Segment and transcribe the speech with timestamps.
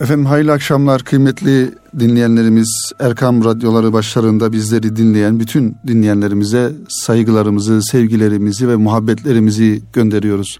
[0.00, 8.76] Efendim hayırlı akşamlar kıymetli dinleyenlerimiz Erkam radyoları başlarında bizleri dinleyen bütün dinleyenlerimize saygılarımızı, sevgilerimizi ve
[8.76, 10.58] muhabbetlerimizi gönderiyoruz.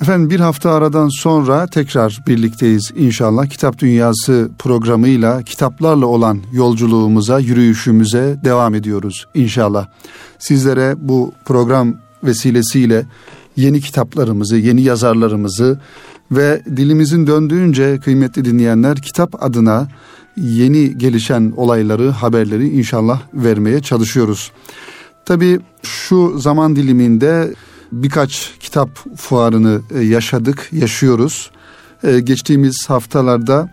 [0.00, 3.46] Efendim bir hafta aradan sonra tekrar birlikteyiz inşallah.
[3.46, 9.86] Kitap Dünyası programıyla kitaplarla olan yolculuğumuza, yürüyüşümüze devam ediyoruz inşallah.
[10.38, 11.94] Sizlere bu program
[12.24, 13.06] vesilesiyle
[13.56, 15.80] yeni kitaplarımızı, yeni yazarlarımızı
[16.30, 19.88] ve dilimizin döndüğünce kıymetli dinleyenler kitap adına
[20.36, 24.52] yeni gelişen olayları, haberleri inşallah vermeye çalışıyoruz.
[25.24, 27.54] Tabii şu zaman diliminde
[27.92, 31.50] birkaç kitap fuarını e, yaşadık, yaşıyoruz.
[32.04, 33.70] E, geçtiğimiz haftalarda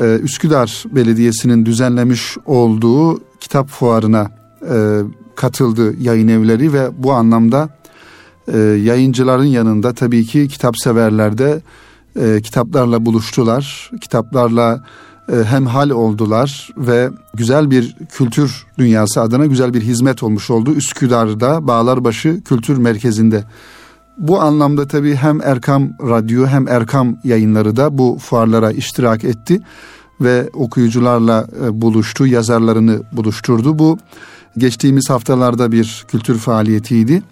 [0.00, 4.40] e, Üsküdar Belediyesi'nin düzenlemiş olduğu kitap fuarına
[5.36, 7.68] katıldı yayın evleri ve bu anlamda
[8.82, 11.38] yayıncıların yanında tabii ki kitap severler
[12.16, 13.90] de kitaplarla buluştular.
[14.00, 14.84] Kitaplarla
[15.44, 20.74] hem hal oldular ve güzel bir kültür dünyası adına güzel bir hizmet olmuş oldu.
[20.74, 23.44] Üsküdar'da Bağlarbaşı Kültür Merkezi'nde.
[24.18, 29.60] Bu anlamda tabii hem Erkam Radyo hem Erkam yayınları da bu fuarlara iştirak etti
[30.20, 33.78] ve okuyucularla e, buluştu, yazarlarını buluşturdu.
[33.78, 33.98] Bu
[34.58, 37.22] geçtiğimiz haftalarda bir kültür faaliyetiydi.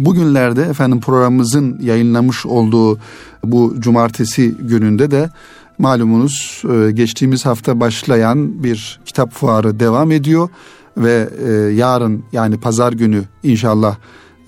[0.00, 2.98] Bugünlerde efendim programımızın yayınlamış olduğu
[3.44, 5.30] bu cumartesi gününde de
[5.78, 10.48] Malumunuz e, geçtiğimiz hafta başlayan bir kitap fuarı devam ediyor
[10.96, 13.96] ve e, yarın yani pazar günü inşallah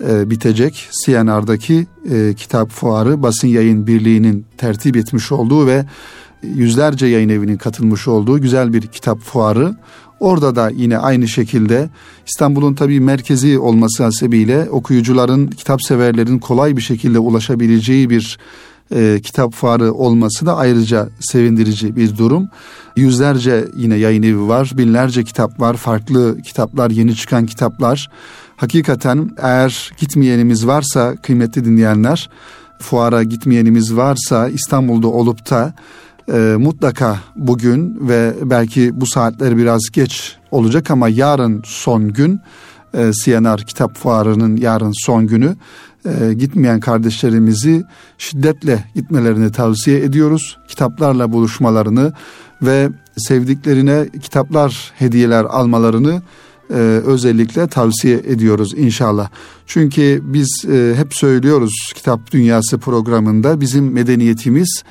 [0.07, 1.87] e, bitecek CNR'daki
[2.37, 5.85] kitap fuarı basın yayın birliğinin tertip etmiş olduğu ve
[6.43, 9.75] yüzlerce yayın evinin katılmış olduğu güzel bir kitap fuarı.
[10.23, 11.89] Orada da yine aynı şekilde
[12.27, 18.37] İstanbul'un tabii merkezi olması hasebiyle okuyucuların, kitap severlerin kolay bir şekilde ulaşabileceği bir
[18.95, 22.49] e, kitap fuarı olması da ayrıca sevindirici bir durum.
[22.95, 28.09] Yüzlerce yine yayın evi var, binlerce kitap var, farklı kitaplar, yeni çıkan kitaplar.
[28.57, 32.29] Hakikaten eğer gitmeyenimiz varsa kıymetli dinleyenler,
[32.79, 35.73] fuara gitmeyenimiz varsa İstanbul'da olup da
[36.31, 42.39] e, mutlaka bugün ve belki bu saatler biraz geç olacak ama yarın son gün
[42.93, 45.55] e, CNR Kitap Fuarı'nın yarın son günü
[46.05, 47.83] e, gitmeyen kardeşlerimizi
[48.17, 50.57] şiddetle gitmelerini tavsiye ediyoruz.
[50.67, 52.13] Kitaplarla buluşmalarını
[52.61, 56.21] ve sevdiklerine kitaplar hediyeler almalarını
[56.69, 56.73] e,
[57.05, 59.29] özellikle tavsiye ediyoruz inşallah.
[59.65, 64.83] Çünkü biz e, hep söylüyoruz Kitap Dünyası programında bizim medeniyetimiz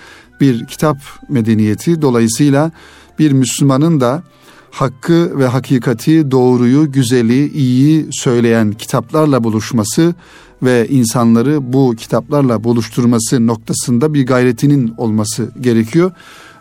[0.43, 0.97] bir kitap
[1.29, 2.03] medeniyeti.
[2.03, 2.71] Dolayısıyla
[3.19, 4.23] bir Müslümanın da
[4.71, 10.15] hakkı ve hakikati, doğruyu, güzeli, iyiyi söyleyen kitaplarla buluşması
[10.63, 16.13] ve insanları bu kitaplarla buluşturması noktasında bir gayretinin olması gerekiyor.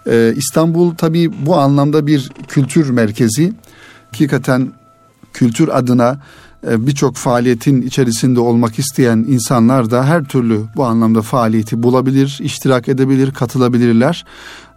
[0.07, 3.53] Ee, İstanbul tabii bu anlamda bir kültür merkezi.
[4.05, 4.71] Hakikaten
[5.33, 6.21] kültür adına
[6.63, 13.31] birçok faaliyetin içerisinde olmak isteyen insanlar da her türlü bu anlamda faaliyeti bulabilir, iştirak edebilir,
[13.31, 14.25] katılabilirler.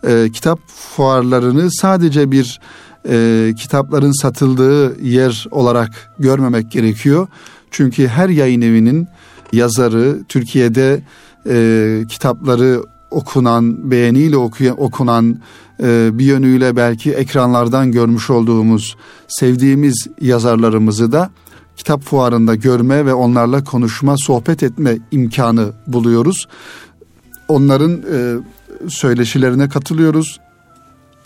[0.07, 2.61] E, kitap fuarlarını sadece bir
[3.09, 7.27] e, kitapların satıldığı yer olarak görmemek gerekiyor.
[7.71, 9.09] Çünkü her yayın evinin
[9.53, 11.03] yazarı Türkiye'de
[11.49, 15.41] e, kitapları okunan, beğeniyle okuyan, okunan
[15.83, 18.97] e, bir yönüyle belki ekranlardan görmüş olduğumuz
[19.29, 21.31] sevdiğimiz yazarlarımızı da
[21.77, 26.49] kitap fuarında görme ve onlarla konuşma, sohbet etme imkanı buluyoruz.
[27.49, 28.35] Onların e,
[28.89, 30.41] söyleşilerine katılıyoruz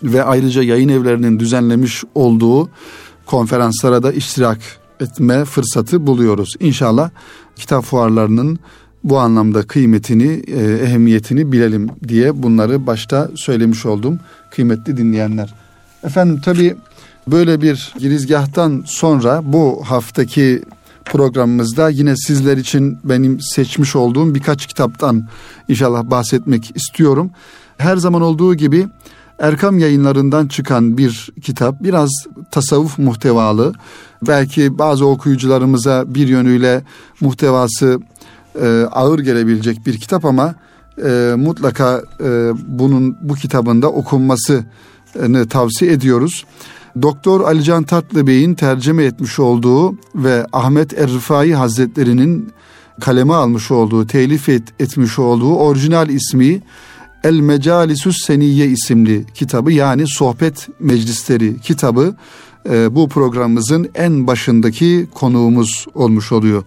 [0.02, 2.70] ve ayrıca yayın evlerinin düzenlemiş olduğu
[3.26, 4.58] konferanslara da iştirak
[5.00, 6.56] etme fırsatı buluyoruz.
[6.60, 7.10] İnşallah
[7.56, 8.58] kitap fuarlarının
[9.04, 14.20] bu anlamda kıymetini, e, ehemmiyetini bilelim diye bunları başta söylemiş oldum
[14.50, 15.54] kıymetli dinleyenler.
[16.04, 16.76] Efendim tabi
[17.30, 20.62] böyle bir girizgahtan sonra bu haftaki
[21.04, 25.28] programımızda yine sizler için benim seçmiş olduğum birkaç kitaptan
[25.68, 27.30] inşallah bahsetmek istiyorum.
[27.78, 28.88] Her zaman olduğu gibi
[29.38, 32.10] Erkam yayınlarından çıkan bir kitap biraz
[32.50, 33.72] tasavvuf muhtevalı.
[34.26, 36.82] Belki bazı okuyucularımıza bir yönüyle
[37.20, 38.00] muhtevası
[38.62, 40.54] e, ağır gelebilecek bir kitap ama
[41.04, 46.44] e, mutlaka e, bunun bu kitabında okunmasını tavsiye ediyoruz.
[47.02, 52.52] Doktor Alican Tatlı Bey'in tercüme etmiş olduğu ve Ahmet Errifai Hazretleri'nin
[53.00, 56.62] kaleme almış olduğu, telif et, etmiş olduğu orijinal ismi
[57.24, 62.16] El Mecalisus Seniye isimli kitabı yani sohbet meclisleri kitabı
[62.70, 66.64] e, bu programımızın en başındaki konuğumuz olmuş oluyor.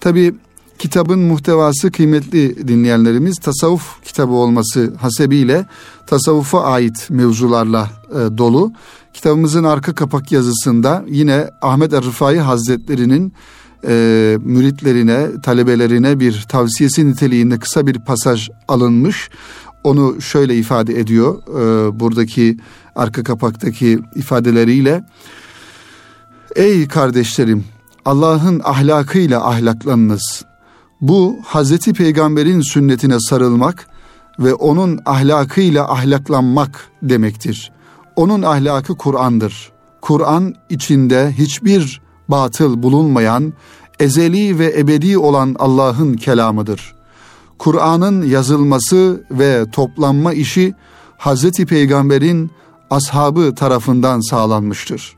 [0.00, 0.34] Tabi
[0.78, 5.66] Kitabın muhtevası kıymetli dinleyenlerimiz tasavvuf kitabı olması hasebiyle
[6.06, 8.72] tasavvufa ait mevzularla e, dolu.
[9.18, 13.32] Kitabımızın arka kapak yazısında yine Ahmet Er-Rıfai Hazretleri'nin
[13.88, 19.30] e, müritlerine, talebelerine bir tavsiyesi niteliğinde kısa bir pasaj alınmış.
[19.84, 22.56] Onu şöyle ifade ediyor e, buradaki
[22.96, 25.04] arka kapaktaki ifadeleriyle.
[26.56, 27.64] Ey kardeşlerim
[28.04, 30.44] Allah'ın ahlakıyla ahlaklanınız.
[31.00, 33.86] Bu Hazreti Peygamber'in sünnetine sarılmak
[34.38, 37.72] ve onun ahlakıyla ahlaklanmak demektir.
[38.18, 39.72] Onun ahlakı Kur'an'dır.
[40.00, 43.52] Kur'an içinde hiçbir batıl bulunmayan,
[44.00, 46.94] ezeli ve ebedi olan Allah'ın kelamıdır.
[47.58, 50.74] Kur'an'ın yazılması ve toplanma işi
[51.16, 52.50] Hazreti Peygamber'in
[52.90, 55.16] ashabı tarafından sağlanmıştır.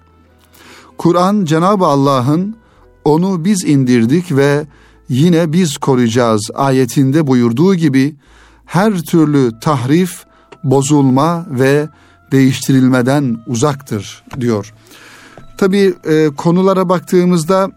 [0.99, 2.56] Kur'an Cenab-ı Allah'ın
[3.05, 4.67] onu biz indirdik ve
[5.08, 8.17] yine biz koruyacağız ayetinde buyurduğu gibi
[8.67, 10.25] her türlü tahrif,
[10.64, 11.88] bozulma ve
[12.32, 14.75] değiştirilmeden uzaktır diyor.
[15.59, 17.71] Tabi e, konulara baktığımızda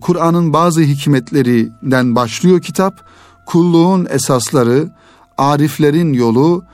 [0.00, 3.04] Kur'an'ın bazı hikmetlerinden başlıyor kitap.
[3.46, 4.90] Kulluğun esasları,
[5.38, 6.64] ariflerin yolu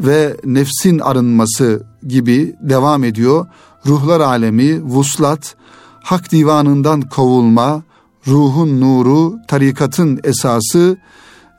[0.00, 3.46] ve nefsin arınması gibi devam ediyor.
[3.86, 5.56] Ruhlar alemi, vuslat,
[6.02, 7.82] hak divanından kovulma,
[8.26, 10.98] ruhun nuru, tarikatın esası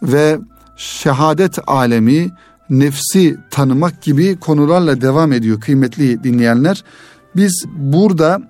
[0.03, 0.39] ve
[0.77, 2.31] şehadet alemi,
[2.69, 6.83] nefsi tanımak gibi konularla devam ediyor kıymetli dinleyenler.
[7.35, 8.41] Biz burada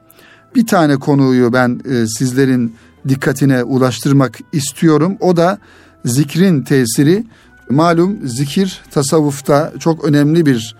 [0.56, 2.76] bir tane konuyu ben e, sizlerin
[3.08, 5.18] dikkatine ulaştırmak istiyorum.
[5.20, 5.60] O da
[6.06, 7.26] zikrin tesiri.
[7.70, 10.76] Malum zikir tasavvufta çok önemli bir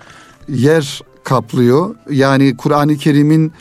[0.48, 1.96] yer kaplıyor.
[2.10, 3.52] Yani Kur'an-ı Kerim'in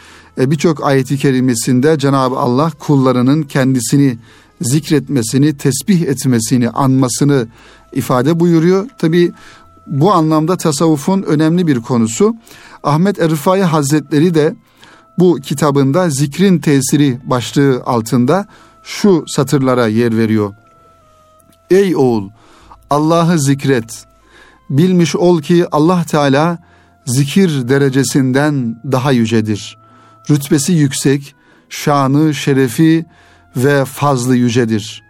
[0.40, 4.19] e, birçok ayeti kerimesinde Cenab-ı Allah kullarının kendisini
[4.60, 7.46] zikretmesini, tesbih etmesini, anmasını
[7.92, 8.86] ifade buyuruyor.
[8.98, 9.32] Tabi
[9.88, 12.37] bu anlamda tasavvufun önemli bir konusu.
[12.82, 14.55] Ahmet Erifai Hazretleri de
[15.19, 18.46] bu kitabında zikrin tesiri başlığı altında
[18.82, 20.55] şu satırlara yer veriyor.
[21.70, 22.31] Ey oğul
[22.90, 24.05] Allah'ı zikret.
[24.70, 26.58] Bilmiş ol ki Allah Teala
[27.06, 29.79] zikir derecesinden daha yücedir.
[30.31, 31.35] Rütbesi yüksek,
[31.69, 33.06] şanı, şerefi
[33.56, 35.02] ve fazlı yücedir.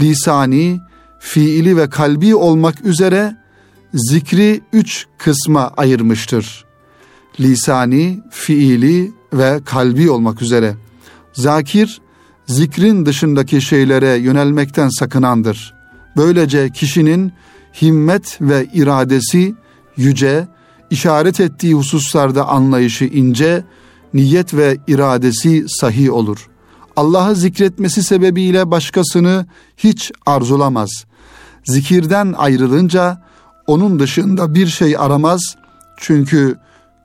[0.00, 0.80] Lisani,
[1.18, 3.41] fiili ve kalbi olmak üzere
[3.94, 6.64] zikri üç kısma ayırmıştır.
[7.40, 10.74] Lisani, fiili ve kalbi olmak üzere.
[11.32, 12.00] Zakir,
[12.46, 15.74] zikrin dışındaki şeylere yönelmekten sakınandır.
[16.16, 17.32] Böylece kişinin
[17.82, 19.54] himmet ve iradesi
[19.96, 20.48] yüce,
[20.90, 23.64] işaret ettiği hususlarda anlayışı ince,
[24.14, 26.48] niyet ve iradesi sahih olur.
[26.96, 29.46] Allah'ı zikretmesi sebebiyle başkasını
[29.76, 31.04] hiç arzulamaz.
[31.64, 33.21] Zikirden ayrılınca
[33.66, 35.56] onun dışında bir şey aramaz.
[35.96, 36.58] Çünkü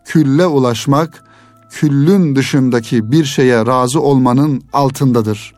[0.06, 1.24] külle ulaşmak
[1.70, 5.54] küllün dışındaki bir şeye razı olmanın altındadır.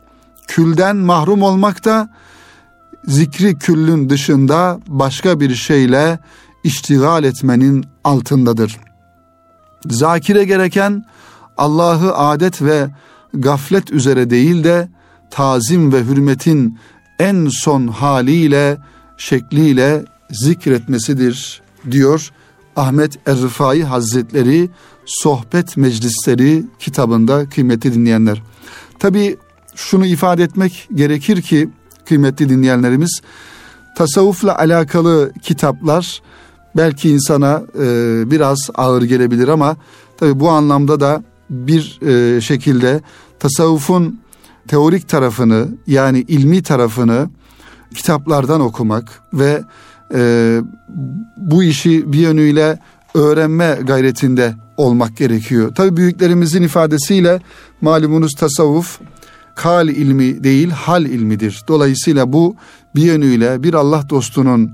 [0.46, 2.10] Külden mahrum olmak da
[3.04, 6.18] zikri küllün dışında başka bir şeyle
[6.64, 8.80] iştigal etmenin altındadır.
[9.90, 11.04] Zakire gereken
[11.56, 12.88] Allah'ı adet ve
[13.34, 14.88] gaflet üzere değil de
[15.30, 16.78] tazim ve hürmetin
[17.18, 18.78] en son haliyle,
[19.16, 22.30] şekliyle zikretmesidir diyor
[22.76, 24.70] Ahmet Errifai Hazretleri
[25.06, 28.42] Sohbet Meclisleri kitabında kıymetli dinleyenler.
[28.98, 29.36] Tabi
[29.74, 31.70] şunu ifade etmek gerekir ki
[32.08, 33.20] kıymetli dinleyenlerimiz
[33.96, 36.22] tasavvufla alakalı kitaplar
[36.76, 37.84] belki insana e,
[38.30, 39.76] biraz ağır gelebilir ama
[40.16, 43.00] tabi bu anlamda da bir e, şekilde
[43.38, 44.20] tasavvufun
[44.68, 47.30] teorik tarafını yani ilmi tarafını
[47.94, 49.62] kitaplardan okumak ve
[50.14, 50.60] e,
[51.36, 52.78] bu işi bir yönüyle
[53.14, 55.74] öğrenme gayretinde olmak gerekiyor.
[55.74, 57.40] Tabi büyüklerimizin ifadesiyle
[57.80, 59.00] malumunuz tasavvuf
[59.54, 61.64] kal ilmi değil hal ilmidir.
[61.68, 62.56] Dolayısıyla bu
[62.94, 64.72] bir yönüyle bir Allah dostunun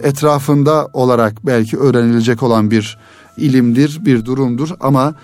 [0.00, 2.98] etrafında olarak belki öğrenilecek olan bir
[3.36, 5.14] ilimdir, bir durumdur ama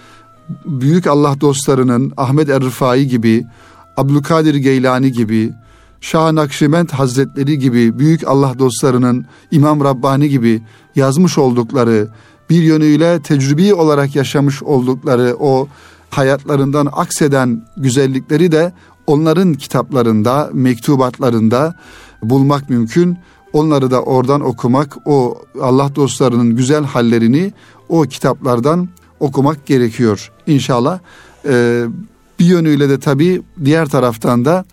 [0.67, 3.47] büyük Allah dostlarının Ahmet Er-Rıfai gibi,
[3.97, 5.53] Abdülkadir Geylani gibi,
[6.05, 10.63] Şah Nakşibend Hazretleri gibi büyük Allah dostlarının İmam Rabbani gibi
[10.97, 12.09] yazmış oldukları
[12.51, 15.69] bir yönüyle tecrübi olarak yaşamış oldukları o
[16.11, 18.73] hayatlarından akseden güzellikleri de
[19.07, 21.75] onların kitaplarında, mektubatlarında
[22.23, 23.19] bulmak mümkün.
[23.53, 27.53] Onları da oradan okumak, o Allah dostlarının güzel hallerini
[27.89, 28.89] o kitaplardan
[29.21, 30.99] okumak gerekiyor inşallah.
[31.45, 31.85] Ee,
[32.39, 34.65] bir yönüyle de tabii diğer taraftan da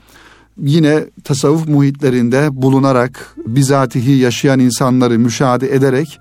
[0.57, 6.19] yine tasavvuf muhitlerinde bulunarak bizatihi yaşayan insanları müşahede ederek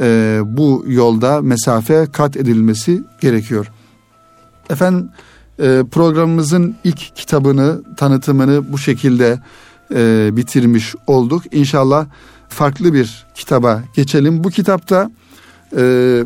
[0.00, 3.70] e, bu yolda mesafe kat edilmesi gerekiyor.
[4.70, 5.08] Efendim
[5.58, 9.40] e, programımızın ilk kitabını tanıtımını bu şekilde
[9.94, 11.42] e, bitirmiş olduk.
[11.54, 12.06] İnşallah
[12.48, 14.44] farklı bir kitaba geçelim.
[14.44, 15.10] Bu kitapta
[15.76, 16.24] e,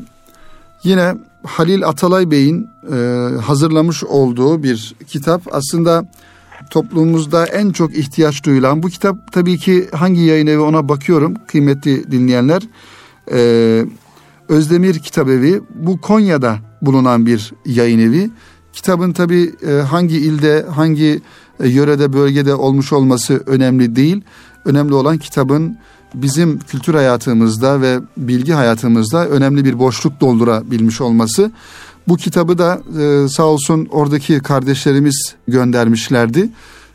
[0.85, 2.97] yine Halil Atalay Bey'in e,
[3.41, 5.43] hazırlamış olduğu bir kitap.
[5.53, 6.05] Aslında
[6.73, 12.11] toplumumuzda en çok ihtiyaç duyulan bu kitap tabii ki hangi yayın evi ona bakıyorum kıymetli
[12.11, 12.63] dinleyenler.
[13.33, 13.85] E,
[14.49, 18.31] Özdemir Kitabevi bu Konya'da bulunan bir yayın evi.
[18.73, 21.21] Kitabın tabii e, hangi ilde hangi
[21.61, 24.23] e, yörede bölgede olmuş olması önemli değil.
[24.65, 25.79] Önemli olan kitabın
[26.15, 31.51] bizim kültür hayatımızda ve bilgi hayatımızda önemli bir boşluk doldurabilmiş olması.
[32.09, 36.51] Bu kitabı da e, sağ olsun oradaki kardeşlerimiz göndermişlerdi.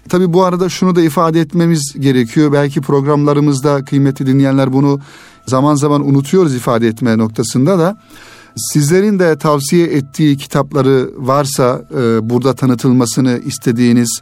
[0.09, 2.51] Tabii bu arada şunu da ifade etmemiz gerekiyor.
[2.51, 4.99] Belki programlarımızda kıymetli dinleyenler bunu
[5.45, 7.97] zaman zaman unutuyoruz ifade etme noktasında da.
[8.55, 14.21] Sizlerin de tavsiye ettiği kitapları varsa, e, burada tanıtılmasını istediğiniz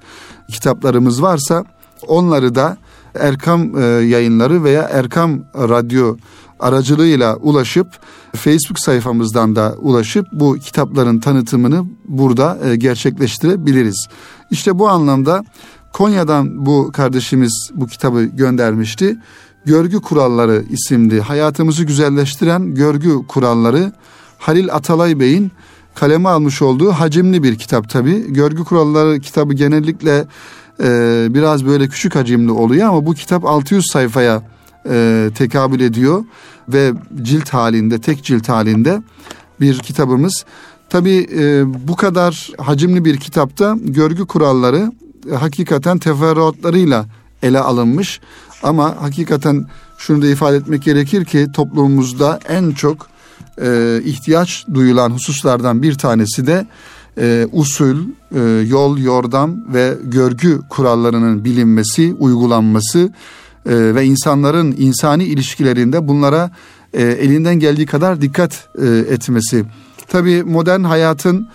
[0.52, 1.66] kitaplarımız varsa
[2.08, 2.78] onları da
[3.20, 6.18] Erkam e, yayınları veya Erkam radyo
[6.60, 7.88] aracılığıyla ulaşıp
[8.36, 14.08] Facebook sayfamızdan da ulaşıp bu kitapların tanıtımını burada e, gerçekleştirebiliriz.
[14.52, 15.44] İşte bu anlamda
[15.94, 19.18] Konya'dan bu kardeşimiz bu kitabı göndermişti.
[19.66, 23.92] Görgü Kuralları isimli hayatımızı güzelleştiren görgü kuralları
[24.38, 25.52] Halil Atalay Bey'in
[25.96, 28.34] kaleme almış olduğu hacimli bir kitap tabi.
[28.34, 30.26] Görgü Kuralları kitabı genellikle
[30.84, 34.55] e, biraz böyle küçük hacimli oluyor ama bu kitap 600 sayfaya
[34.90, 36.24] e, tekabül ediyor
[36.70, 39.02] ve cilt halinde tek cilt halinde
[39.62, 40.46] bir kitabımız.
[40.90, 44.92] Tabi e, bu kadar hacimli bir kitapta görgü kuralları
[45.32, 47.06] e, hakikaten teferruatlarıyla
[47.44, 48.20] ele alınmış
[48.64, 49.66] ama hakikaten
[49.98, 53.08] şunu da ifade etmek gerekir ki toplumumuzda en çok
[53.62, 56.68] e, ihtiyaç duyulan hususlardan bir tanesi de
[57.18, 57.98] e, usul,
[58.36, 63.12] e, yol, yordam ve görgü kurallarının bilinmesi, uygulanması
[63.66, 66.52] e, ve insanların insani ilişkilerinde bunlara
[66.94, 69.66] e, elinden geldiği kadar dikkat e, etmesi.
[70.08, 71.48] Tabii modern hayatın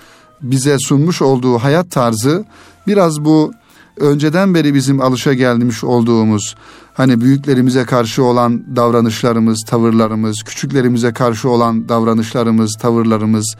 [0.42, 2.44] bize sunmuş olduğu hayat tarzı
[2.86, 3.52] biraz bu
[3.96, 6.56] önceden beri bizim alışa gelmiş olduğumuz
[6.94, 13.56] hani büyüklerimize karşı olan davranışlarımız, tavırlarımız, küçüklerimize karşı olan davranışlarımız, tavırlarımız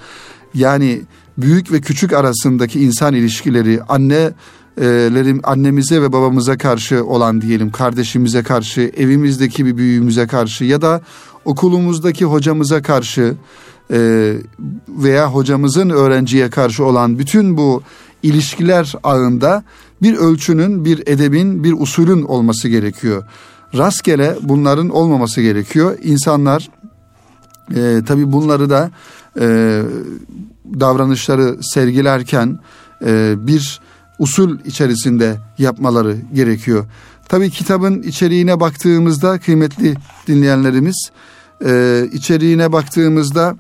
[0.55, 1.03] yani
[1.39, 4.33] büyük ve küçük arasındaki insan ilişkileri, anne
[4.79, 11.01] lerim annemize ve babamıza karşı olan diyelim kardeşimize karşı evimizdeki bir büyüğümüze karşı ya da
[11.45, 13.35] okulumuzdaki hocamıza karşı
[13.93, 14.33] e,
[14.89, 17.83] veya hocamızın öğrenciye karşı olan bütün bu
[18.23, 19.65] ilişkiler ağında
[20.03, 23.25] bir ölçünün, bir edebin, bir usulün olması gerekiyor.
[23.77, 25.99] Rastgele bunların olmaması gerekiyor.
[26.03, 26.71] İnsanlar
[27.75, 28.91] e, tabii bunları da
[29.41, 29.83] e,
[30.81, 32.59] davranışları sergilerken
[33.05, 33.81] e, bir
[34.21, 36.87] usul içerisinde yapmaları gerekiyor.
[37.29, 39.95] Tabii kitabın içeriğine baktığımızda kıymetli
[40.27, 41.11] dinleyenlerimiz
[41.65, 43.57] e, içeriğine baktığımızda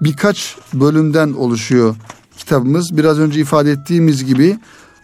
[0.00, 1.96] birkaç bölümden oluşuyor
[2.36, 2.96] kitabımız.
[2.96, 4.58] Biraz önce ifade ettiğimiz gibi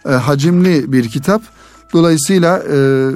[0.05, 1.41] e, hacimli bir kitap.
[1.93, 3.09] Dolayısıyla e,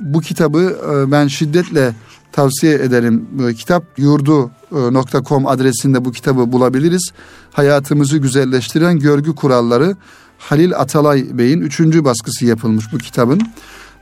[0.00, 0.78] bu kitabı
[1.10, 1.94] ben şiddetle
[2.32, 3.28] tavsiye ederim.
[3.48, 7.12] E, kitapyurdu.com adresinde bu kitabı bulabiliriz.
[7.52, 9.96] Hayatımızı güzelleştiren görgü kuralları
[10.38, 13.40] Halil Atalay Bey'in üçüncü baskısı yapılmış bu kitabın.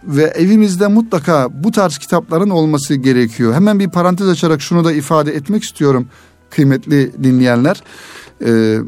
[0.04, 3.54] Ve evimizde mutlaka bu tarz kitapların olması gerekiyor.
[3.54, 6.08] Hemen bir parantez açarak şunu da ifade etmek istiyorum
[6.50, 7.82] kıymetli dinleyenler.
[8.44, 8.78] Ee,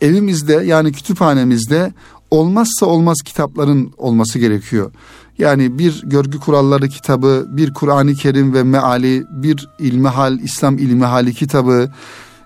[0.00, 1.92] evimizde yani kütüphanemizde
[2.30, 4.90] olmazsa olmaz kitapların olması gerekiyor.
[5.38, 11.92] Yani bir görgü kuralları kitabı, bir Kur'an-ı Kerim ve meali, bir ilmihal, İslam ilmihali kitabı,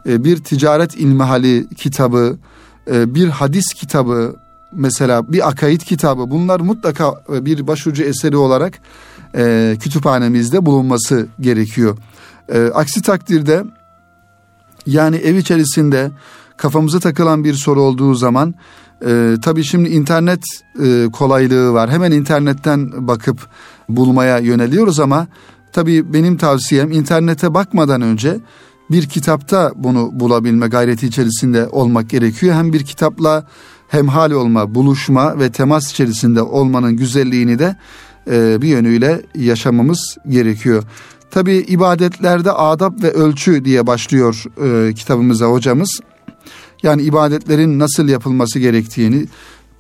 [0.09, 2.39] e, bir ticaret ilmihali kitabı,
[2.87, 4.37] bir hadis kitabı,
[4.73, 8.79] mesela bir akaid kitabı bunlar mutlaka e, bir başucu eseri olarak
[9.81, 11.99] kütüphanemizde bulunması gerekiyor.
[12.75, 13.65] Aksi takdirde
[14.87, 16.11] yani ev içerisinde
[16.57, 18.55] kafamıza takılan bir soru olduğu zaman
[19.07, 20.45] e, tabii şimdi internet
[20.85, 21.91] e, kolaylığı var.
[21.91, 23.49] Hemen internetten bakıp
[23.89, 25.27] bulmaya yöneliyoruz ama
[25.73, 28.41] tabii benim tavsiyem internete bakmadan önce
[28.91, 32.55] bir kitapta bunu bulabilme gayreti içerisinde olmak gerekiyor.
[32.55, 33.47] Hem bir kitapla
[33.89, 37.77] hemhal olma, buluşma ve temas içerisinde olmanın güzelliğini de
[38.31, 40.83] e, bir yönüyle yaşamamız gerekiyor.
[41.31, 46.01] Tabi ibadetlerde adab ve ölçü diye başlıyor e, kitabımıza hocamız.
[46.83, 49.27] Yani ibadetlerin nasıl yapılması gerektiğini,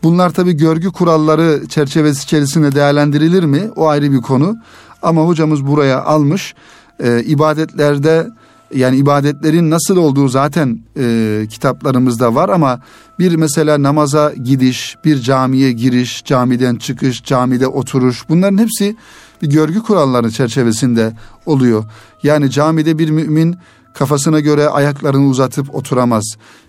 [0.02, 3.70] Bunlar tabi görgü kuralları çerçevesi içerisinde değerlendirilir mi?
[3.76, 4.56] O ayrı bir konu.
[5.02, 6.54] Ama hocamız buraya almış.
[7.00, 8.26] E, ibadetlerde
[8.75, 12.80] yani ibadetlerin nasıl olduğu zaten e, kitaplarımızda var ama
[13.18, 18.96] bir mesela namaza gidiş, bir camiye giriş, camiden çıkış, camide oturuş bunların hepsi
[19.42, 21.12] bir görgü kuralları çerçevesinde
[21.46, 21.85] oluyor.
[22.23, 23.56] Yani camide bir mümin
[23.94, 26.25] kafasına göre ayaklarını uzatıp oturamaz.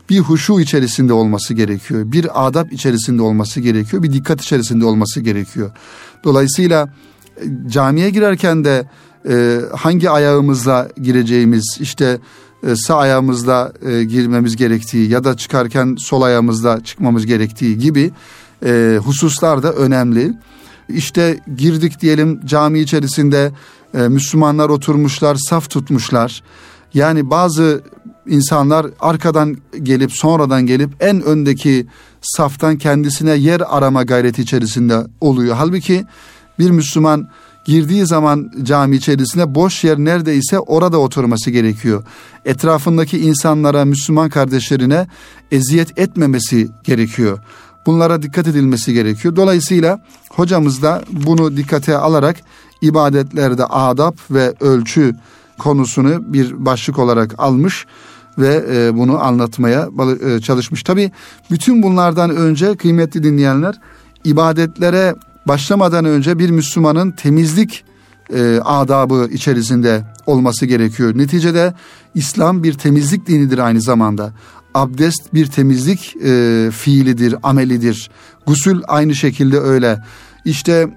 [0.10, 2.12] Bir huşu içerisinde olması gerekiyor.
[2.12, 4.04] Bir adab içerisinde olması gerekiyor.
[4.04, 5.72] Bir dikkat içerisinde olması gerekiyor.
[6.24, 6.90] Dolayısıyla
[7.38, 8.86] e, camiye girerken de
[9.30, 12.20] e, hangi ayağımızla gireceğimiz işte
[12.64, 18.12] e, sağ ayağımızla e, girmemiz gerektiği ya da çıkarken sol ayağımızla çıkmamız gerektiği gibi
[18.66, 20.34] e, hususlar da önemli.
[20.90, 23.52] İşte girdik diyelim cami içerisinde
[23.94, 26.44] Müslümanlar oturmuşlar, saf tutmuşlar.
[26.94, 27.82] Yani bazı
[28.28, 31.88] insanlar arkadan gelip sonradan gelip en öndeki
[32.22, 35.56] saftan kendisine yer arama gayreti içerisinde oluyor.
[35.56, 36.06] Halbuki
[36.60, 37.30] bir Müslüman
[37.68, 42.04] girdiği zaman cami içerisinde boş yer neredeyse orada oturması gerekiyor.
[42.46, 45.08] Etrafındaki insanlara, Müslüman kardeşlerine
[45.52, 47.40] eziyet etmemesi gerekiyor.
[47.86, 49.36] Bunlara dikkat edilmesi gerekiyor.
[49.36, 52.38] Dolayısıyla hocamız da bunu dikkate alarak
[52.82, 55.16] ibadetlerde adap ve ölçü
[55.60, 57.86] konusunu bir başlık olarak almış
[58.38, 59.90] ve e, bunu anlatmaya
[60.26, 60.84] e, çalışmış.
[60.84, 61.12] Tabi
[61.52, 63.76] bütün bunlardan önce kıymetli dinleyenler
[64.24, 65.16] ibadetlere
[65.48, 67.84] başlamadan önce bir Müslümanın temizlik
[68.34, 71.18] e, adabı içerisinde olması gerekiyor.
[71.18, 71.74] Neticede
[72.16, 74.34] İslam bir temizlik dinidir aynı zamanda.
[74.74, 78.10] Abdest bir temizlik e, fiilidir, amelidir.
[78.48, 80.04] Gusül aynı şekilde öyle.
[80.46, 80.88] İşte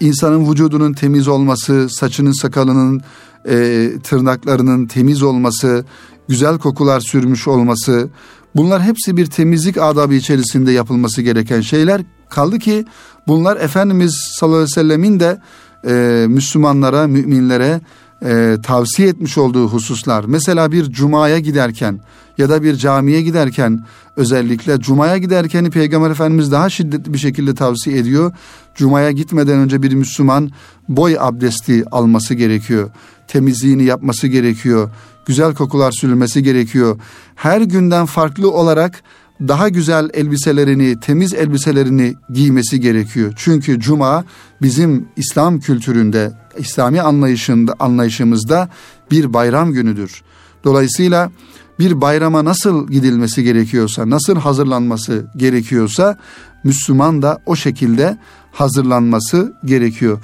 [0.00, 3.02] insanın vücudunun temiz olması, saçının sakalının,
[3.48, 5.84] e, tırnaklarının temiz olması,
[6.28, 8.08] güzel kokular sürmüş olması,
[8.56, 12.02] bunlar hepsi bir temizlik adabı içerisinde yapılması gereken şeyler.
[12.28, 12.84] Kaldı ki
[13.26, 15.38] bunlar Efendimiz sallallahu aleyhi ve sellemin de
[15.86, 17.80] e, Müslümanlara, müminlere
[18.24, 20.24] e, tavsiye etmiş olduğu hususlar.
[20.24, 22.00] Mesela bir cumaya giderken
[22.38, 23.84] ya da bir camiye giderken
[24.16, 28.32] özellikle cumaya giderken Peygamber Efendimiz daha şiddetli bir şekilde tavsiye ediyor.
[28.74, 30.50] Cumaya gitmeden önce bir Müslüman
[30.88, 32.90] boy abdesti alması gerekiyor.
[33.28, 34.90] Temizliğini yapması gerekiyor.
[35.26, 36.98] Güzel kokular sürülmesi gerekiyor.
[37.34, 39.02] Her günden farklı olarak
[39.40, 43.32] daha güzel elbiselerini, temiz elbiselerini giymesi gerekiyor.
[43.36, 44.24] Çünkü cuma
[44.62, 48.68] bizim İslam kültüründe, İslami anlayışında, anlayışımızda
[49.10, 50.22] bir bayram günüdür.
[50.64, 51.30] Dolayısıyla
[51.78, 56.18] bir bayrama nasıl gidilmesi gerekiyorsa, nasıl hazırlanması gerekiyorsa
[56.64, 58.18] Müslüman da o şekilde
[58.52, 60.18] hazırlanması gerekiyor.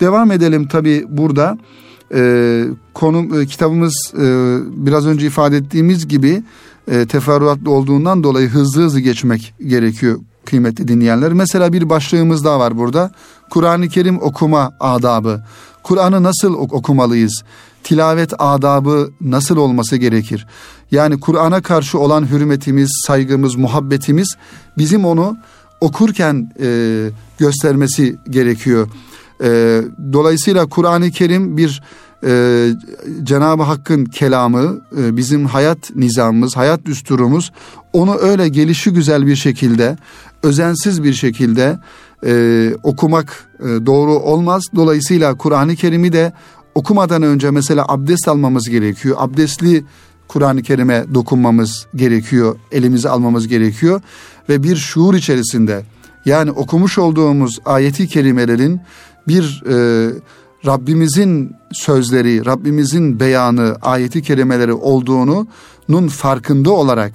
[0.00, 1.58] Devam edelim tabi burada.
[2.14, 4.24] Ee, konum e, kitabımız e,
[4.86, 6.42] biraz önce ifade ettiğimiz gibi
[6.88, 11.32] e, teferruatlı olduğundan dolayı hızlı hızlı geçmek gerekiyor kıymetli dinleyenler.
[11.32, 13.10] Mesela bir başlığımız daha var burada.
[13.50, 15.42] Kur'an-ı Kerim okuma adabı.
[15.82, 17.42] Kur'an'ı nasıl okumalıyız?
[17.84, 20.46] Tilavet adabı nasıl olması gerekir?
[20.90, 24.36] Yani Kur'an'a karşı olan hürmetimiz, saygımız, muhabbetimiz
[24.78, 25.36] bizim onu
[25.80, 28.88] okurken e, göstermesi gerekiyor.
[29.42, 31.82] E, dolayısıyla Kur'an-ı Kerim bir
[32.26, 32.68] e,
[33.22, 37.52] Cenab-ı Hakk'ın kelamı, e, bizim hayat nizamımız, hayat düsturumuz
[37.92, 39.96] onu öyle gelişi güzel bir şekilde,
[40.42, 41.78] özensiz bir şekilde
[42.26, 44.62] e, okumak e, doğru olmaz.
[44.74, 46.32] Dolayısıyla Kur'an-ı Kerim'i de
[46.74, 49.16] okumadan önce mesela abdest almamız gerekiyor.
[49.18, 49.84] Abdestli
[50.28, 54.00] Kur'an-ı Kerim'e dokunmamız gerekiyor, elimizi almamız gerekiyor
[54.48, 55.82] ve bir şuur içerisinde
[56.24, 58.80] yani okumuş olduğumuz ayeti kerimelerin
[59.28, 60.10] bir e,
[60.66, 67.12] Rabbimizin sözleri, Rabbimizin beyanı, ayeti kerimeleri olduğunun farkında olarak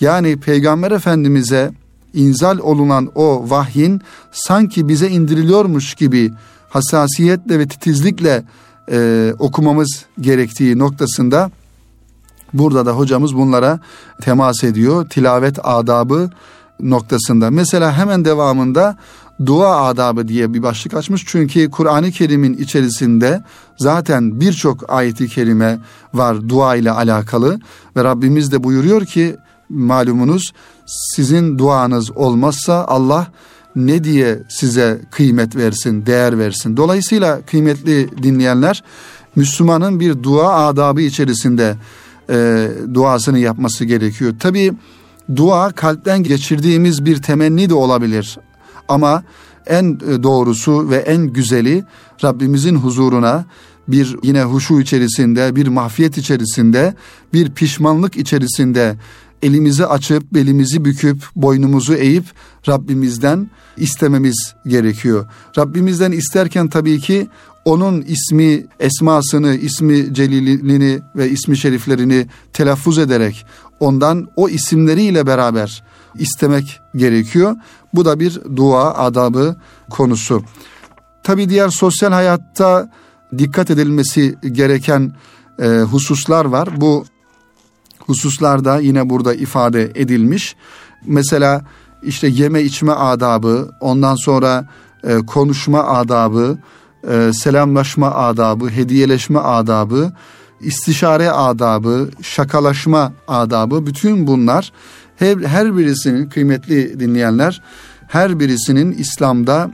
[0.00, 1.72] yani Peygamber Efendimiz'e
[2.14, 6.32] inzal olunan o vahyin sanki bize indiriliyormuş gibi
[6.68, 8.44] hassasiyetle ve titizlikle
[8.90, 11.50] e, okumamız gerektiği noktasında
[12.54, 13.80] burada da hocamız bunlara
[14.20, 15.08] temas ediyor.
[15.08, 16.30] Tilavet adabı
[16.80, 17.50] noktasında.
[17.50, 18.96] Mesela hemen devamında
[19.46, 21.24] dua adabı diye bir başlık açmış.
[21.26, 23.42] Çünkü Kur'an-ı Kerim'in içerisinde
[23.78, 25.78] zaten birçok ayeti kerime
[26.14, 27.60] var dua ile alakalı
[27.96, 29.36] ve Rabbimiz de buyuruyor ki
[29.68, 30.52] malumunuz
[30.86, 33.26] sizin duanız olmazsa Allah
[33.76, 36.76] ne diye size kıymet versin, değer versin.
[36.76, 38.84] Dolayısıyla kıymetli dinleyenler
[39.36, 41.76] Müslümanın bir dua adabı içerisinde
[42.30, 44.34] e, duasını yapması gerekiyor.
[44.40, 44.72] Tabii
[45.36, 48.38] dua kalpten geçirdiğimiz bir temenni de olabilir.
[48.88, 49.22] Ama
[49.66, 51.84] en e, doğrusu ve en güzeli
[52.24, 53.44] Rabbimizin huzuruna
[53.88, 56.94] bir yine huşu içerisinde, bir mahfiyet içerisinde,
[57.32, 58.96] bir pişmanlık içerisinde
[59.42, 62.24] elimizi açıp belimizi büküp boynumuzu eğip
[62.68, 65.26] Rabbimizden istememiz gerekiyor.
[65.58, 67.28] Rabbimizden isterken tabii ki
[67.64, 73.46] onun ismi, esmasını, ismi celilini ve ismi şeriflerini telaffuz ederek
[73.80, 75.82] ondan o isimleriyle beraber
[76.14, 77.56] istemek gerekiyor.
[77.94, 79.56] Bu da bir dua adabı
[79.90, 80.42] konusu.
[81.22, 82.90] Tabii diğer sosyal hayatta
[83.38, 85.12] dikkat edilmesi gereken
[85.58, 86.68] e, hususlar var.
[86.80, 87.04] Bu
[88.06, 90.56] hususlarda yine burada ifade edilmiş.
[91.06, 91.62] Mesela
[92.02, 94.68] işte yeme içme adabı, ondan sonra
[95.04, 96.58] e, konuşma adabı,
[97.10, 100.12] e, selamlaşma adabı, hediyeleşme adabı,
[100.60, 104.72] istişare adabı, şakalaşma adabı bütün bunlar
[105.22, 107.62] her, her birisinin kıymetli dinleyenler
[108.08, 109.70] her birisinin İslam'da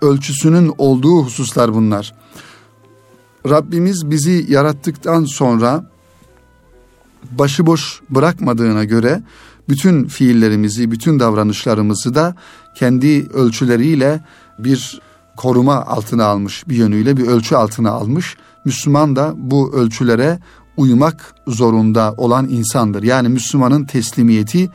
[0.00, 2.14] ölçüsünün olduğu hususlar bunlar.
[3.48, 5.84] Rabbimiz bizi yarattıktan sonra
[7.30, 9.22] başıboş bırakmadığına göre
[9.68, 12.34] bütün fiillerimizi, bütün davranışlarımızı da
[12.74, 14.24] kendi ölçüleriyle
[14.58, 15.00] bir
[15.36, 18.36] koruma altına almış, bir yönüyle bir ölçü altına almış.
[18.64, 20.38] Müslüman da bu ölçülere
[20.76, 23.02] uymak zorunda olan insandır.
[23.02, 24.70] Yani Müslümanın teslimiyeti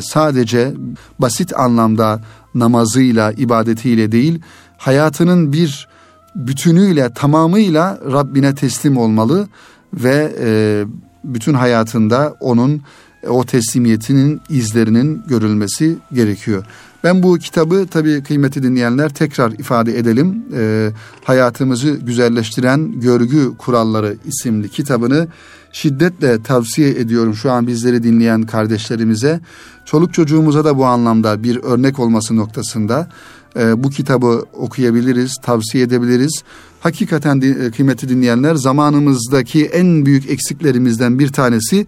[0.00, 0.74] sadece
[1.18, 2.20] basit anlamda
[2.54, 4.40] namazıyla, ibadetiyle değil,
[4.76, 5.88] hayatının bir
[6.34, 9.48] bütünüyle, tamamıyla Rabbine teslim olmalı
[9.94, 10.84] ve e,
[11.24, 12.82] bütün hayatında onun
[13.28, 16.64] o teslimiyetinin izlerinin görülmesi gerekiyor.
[17.04, 20.44] Ben bu kitabı tabii kıymeti dinleyenler tekrar ifade edelim.
[20.56, 20.90] E,
[21.24, 25.28] hayatımızı güzelleştiren Görgü Kuralları isimli kitabını
[25.72, 29.40] şiddetle tavsiye ediyorum şu an bizleri dinleyen kardeşlerimize.
[29.84, 33.08] Çoluk çocuğumuza da bu anlamda bir örnek olması noktasında
[33.56, 36.42] e, bu kitabı okuyabiliriz, tavsiye edebiliriz.
[36.80, 41.86] Hakikaten e, kıymeti dinleyenler zamanımızdaki en büyük eksiklerimizden bir tanesi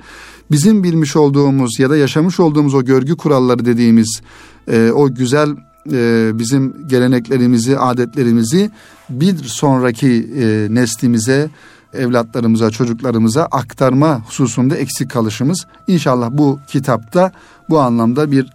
[0.51, 4.21] bizim bilmiş olduğumuz ya da yaşamış olduğumuz o görgü kuralları dediğimiz
[4.69, 5.57] e, o güzel
[5.93, 8.71] e, bizim geleneklerimizi, adetlerimizi
[9.11, 11.51] bir sonraki e, neslimize,
[11.95, 15.67] evlatlarımıza, çocuklarımıza aktarma hususunda eksik kalışımız.
[15.87, 17.33] İnşallah bu kitapta
[17.69, 18.53] bu anlamda bir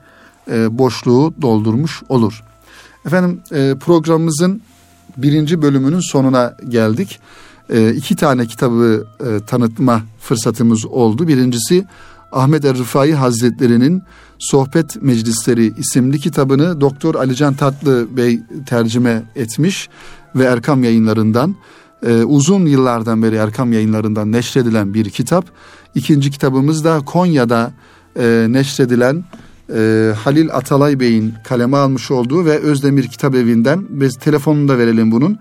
[0.51, 2.43] e, boşluğu doldurmuş olur.
[3.05, 4.61] Efendim e, programımızın
[5.17, 7.19] birinci bölümünün sonuna geldik.
[7.69, 11.27] E, iki tane kitabı e, tanıtma fırsatımız oldu.
[11.27, 11.85] Birincisi
[12.31, 14.03] Ahmet Er Rıfai Hazretleri'nin
[14.39, 19.89] Sohbet Meclisleri isimli kitabını Doktor Alican Tatlı Bey tercüme etmiş
[20.35, 21.55] ve Erkam yayınlarından
[22.07, 25.45] e, uzun yıllardan beri Erkam yayınlarından neşredilen bir kitap.
[25.95, 27.73] İkinci kitabımız da Konya'da
[28.19, 29.23] e, neşredilen
[30.15, 35.39] Halil Atalay Bey'in kaleme almış olduğu ve Özdemir Kitap Evi'nden ve telefonunu da verelim bunun.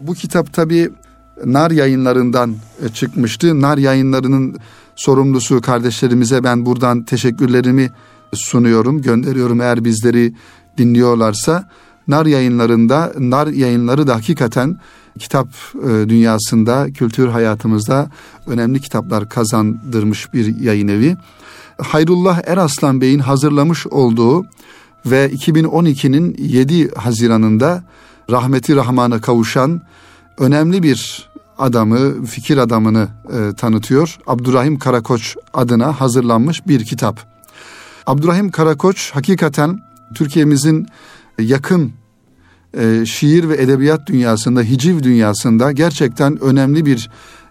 [0.00, 0.90] Bu kitap tabi
[1.44, 3.60] Nar yayınlarından e, çıkmıştı.
[3.60, 4.58] Nar yayınlarının
[4.98, 7.90] sorumlusu kardeşlerimize ben buradan teşekkürlerimi
[8.34, 10.34] sunuyorum, gönderiyorum eğer bizleri
[10.78, 11.68] dinliyorlarsa.
[12.08, 14.78] Nar yayınlarında, Nar yayınları da hakikaten
[15.18, 18.10] kitap e, dünyasında, kültür hayatımızda
[18.46, 21.16] önemli kitaplar kazandırmış bir yayın evi.
[21.82, 24.46] Hayrullah Eraslan Bey'in hazırlamış olduğu
[25.06, 27.82] ve 2012'nin 7 Haziran'ında
[28.30, 29.82] rahmeti rahmana kavuşan
[30.38, 34.18] önemli bir adamı, fikir adamını e, tanıtıyor.
[34.26, 37.20] Abdurrahim Karakoç adına hazırlanmış bir kitap.
[38.06, 39.80] Abdurrahim Karakoç hakikaten
[40.14, 40.86] Türkiye'mizin
[41.38, 41.92] yakın
[42.78, 47.10] e, şiir ve edebiyat dünyasında, hiciv dünyasında gerçekten önemli bir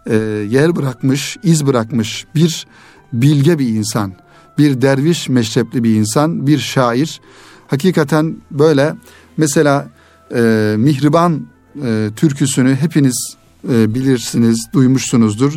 [0.09, 0.15] e,
[0.49, 2.67] yer bırakmış, iz bırakmış bir
[3.13, 4.13] bilge bir insan.
[4.57, 7.21] Bir derviş meşrepli bir insan, bir şair.
[7.67, 8.95] Hakikaten böyle
[9.37, 9.87] mesela
[10.35, 11.47] e, Mihriban
[11.85, 13.36] e, türküsünü hepiniz
[13.69, 15.53] e, bilirsiniz, duymuşsunuzdur.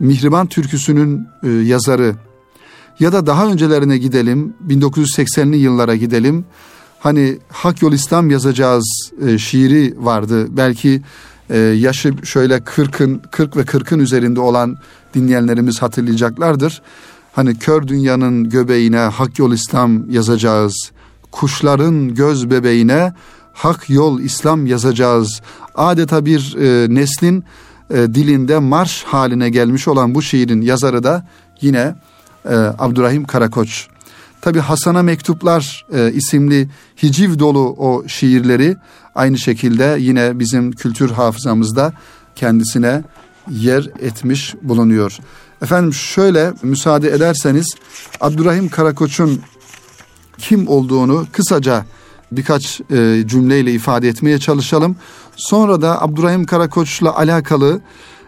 [0.00, 2.14] Mihriban türküsünün e, yazarı
[3.00, 6.44] ya da daha öncelerine gidelim, 1980'li yıllara gidelim.
[7.00, 10.46] Hani Hak Yol İslam yazacağız e, şiiri vardı.
[10.56, 11.02] Belki
[11.50, 14.76] e, yaşı şöyle 40'ın 40 ve 40'ın üzerinde olan
[15.14, 16.82] dinleyenlerimiz hatırlayacaklardır.
[17.32, 20.90] Hani kör dünyanın göbeğine Hak Yol İslam yazacağız.
[21.30, 23.12] Kuşların göz bebeğine
[23.58, 25.40] hak yol İslam yazacağız.
[25.74, 27.44] Adeta bir e, neslin
[27.90, 31.26] e, dilinde marş haline gelmiş olan bu şiirin yazarı da
[31.60, 31.94] yine
[32.44, 33.88] e, Abdurrahim Karakoç.
[34.40, 36.68] Tabi Hasan'a Mektuplar e, isimli
[37.02, 38.76] hiciv dolu o şiirleri
[39.14, 41.92] aynı şekilde yine bizim kültür hafızamızda
[42.36, 43.04] kendisine
[43.50, 45.18] yer etmiş bulunuyor.
[45.62, 47.74] Efendim şöyle müsaade ederseniz
[48.20, 49.40] Abdurrahim Karakoç'un
[50.38, 51.84] kim olduğunu kısaca
[52.32, 54.96] birkaç e, cümleyle ifade etmeye çalışalım.
[55.36, 57.80] Sonra da Abdurrahim Karakoç'la alakalı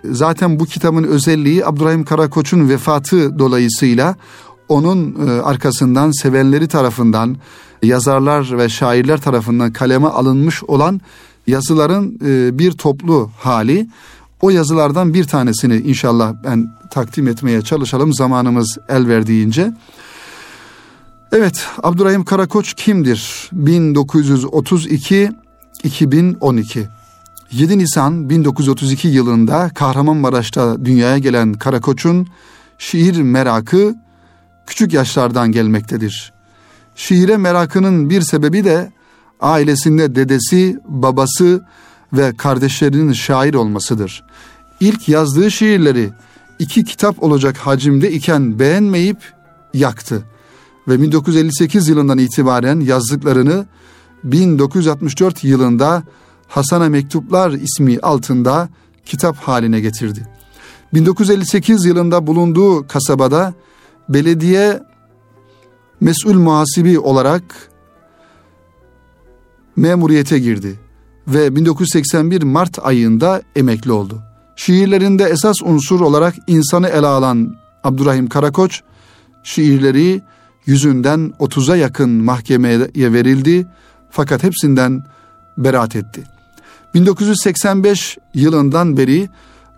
[0.05, 4.17] zaten bu kitabın özelliği Abdurrahim Karakoç'un vefatı dolayısıyla
[4.69, 7.37] onun e, arkasından sevenleri tarafından
[7.83, 11.01] yazarlar ve şairler tarafından kaleme alınmış olan
[11.47, 13.89] yazıların e, bir toplu hali.
[14.41, 19.73] O yazılardan bir tanesini inşallah ben takdim etmeye çalışalım zamanımız el verdiğince.
[21.33, 23.49] Evet, Abdurrahim Karakoç kimdir?
[23.53, 25.31] 1932
[25.85, 26.89] 2012
[27.53, 32.29] 7 Nisan 1932 yılında Kahramanmaraş'ta dünyaya gelen Karakoç'un
[32.79, 33.95] şiir merakı
[34.67, 36.33] küçük yaşlardan gelmektedir.
[36.97, 38.93] Şiire merakının bir sebebi de
[39.41, 41.65] ailesinde dedesi, babası
[42.13, 44.25] ve kardeşlerinin şair olmasıdır.
[44.81, 46.11] İlk yazdığı şiirleri
[46.59, 49.33] iki kitap olacak hacimde iken beğenmeyip
[49.75, 50.25] yaktı
[50.91, 53.67] ve 1958 yılından itibaren yazdıklarını
[54.25, 56.03] 1964 yılında
[56.49, 58.69] Hasan'a Mektuplar ismi altında
[59.07, 60.27] kitap haline getirdi.
[60.95, 63.55] 1958 yılında bulunduğu kasabada
[64.09, 64.81] belediye
[66.01, 67.43] mesul muhasibi olarak
[69.77, 70.79] memuriyete girdi
[71.29, 74.23] ve 1981 Mart ayında emekli oldu.
[74.57, 78.81] Şiirlerinde esas unsur olarak insanı ele alan Abdurrahim Karakoç,
[79.43, 80.23] şiirleri
[80.67, 83.67] yüzünden 30'a yakın mahkemeye verildi
[84.11, 85.05] fakat hepsinden
[85.59, 86.25] beraat etti.
[86.95, 89.29] 1985 yılından beri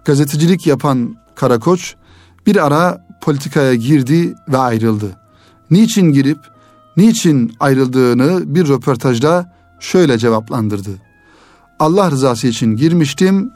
[0.04, 1.94] gazetecilik yapan Karakoç
[2.46, 5.10] bir ara politikaya girdi ve ayrıldı.
[5.70, 6.38] Niçin girip
[6.96, 10.90] niçin ayrıldığını bir röportajda şöyle cevaplandırdı.
[11.78, 13.52] Allah rızası için girmiştim,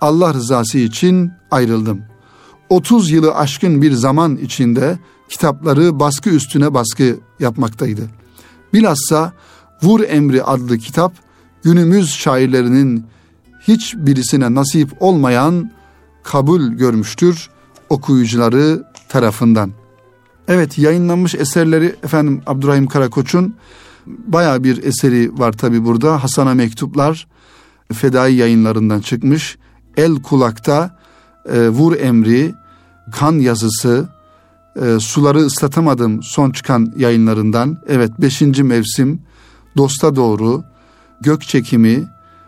[0.00, 2.02] Allah rızası için ayrıldım.
[2.68, 8.02] 30 yılı aşkın bir zaman içinde kitapları baskı üstüne baskı yapmaktaydı.
[8.72, 9.32] Bilhassa
[9.82, 11.12] Vur Emri adlı kitap
[11.62, 13.06] günümüz şairlerinin
[13.60, 15.70] hiç birisine nasip olmayan
[16.22, 17.50] kabul görmüştür
[17.90, 19.70] okuyucuları tarafından.
[20.48, 23.54] Evet yayınlanmış eserleri efendim Abdurrahim Karakoç'un
[24.06, 26.22] baya bir eseri var tabi burada.
[26.22, 27.26] Hasan'a Mektuplar
[27.92, 29.58] Fedai yayınlarından çıkmış.
[29.96, 30.98] El Kulak'ta
[31.52, 32.54] e, Vur Emri,
[33.12, 34.08] Kan Yazısı,
[34.82, 37.78] e, Suları ıslatamadım son çıkan yayınlarından.
[37.88, 39.22] Evet beşinci mevsim,
[39.76, 40.64] Dosta Doğru,
[41.20, 42.04] Gök Çekimi,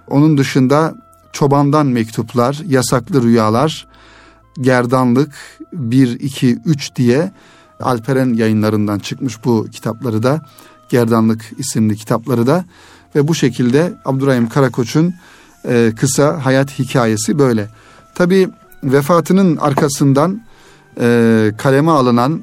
[0.09, 0.95] onun dışında
[1.33, 3.87] Çobandan Mektuplar, Yasaklı Rüyalar,
[4.61, 5.35] Gerdanlık
[5.73, 7.33] 1, 2, 3 diye
[7.81, 10.41] Alperen yayınlarından çıkmış bu kitapları da.
[10.89, 12.65] Gerdanlık isimli kitapları da.
[13.15, 15.15] Ve bu şekilde Abdurrahim Karakoç'un
[15.69, 17.69] e, kısa hayat hikayesi böyle.
[18.15, 18.49] Tabi
[18.85, 20.46] vefatının arkasından
[21.01, 22.43] e, kaleme alınan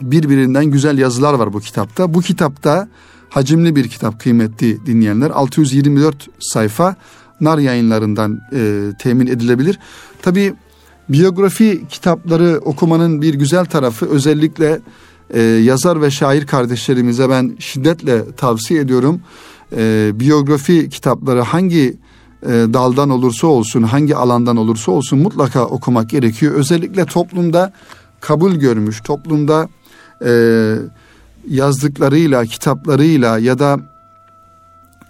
[0.00, 2.14] birbirinden güzel yazılar var bu kitapta.
[2.14, 2.88] Bu kitapta
[3.28, 5.30] hacimli bir kitap kıymetli dinleyenler.
[5.30, 6.96] 624 sayfa
[7.40, 9.78] nar yayınlarından e, temin edilebilir.
[10.22, 10.54] Tabi
[11.08, 14.80] biyografi kitapları okumanın bir güzel tarafı özellikle
[15.30, 19.20] e, yazar ve şair kardeşlerimize ben şiddetle tavsiye ediyorum.
[19.76, 21.96] E, biyografi kitapları hangi
[22.44, 26.54] e, daldan olursa olsun, hangi alandan olursa olsun mutlaka okumak gerekiyor.
[26.54, 27.72] Özellikle toplumda
[28.20, 29.68] kabul görmüş, toplumda
[30.24, 30.30] e,
[31.48, 33.80] yazdıklarıyla, kitaplarıyla ya da